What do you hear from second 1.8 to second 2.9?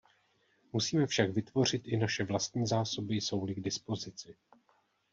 i naše vlastní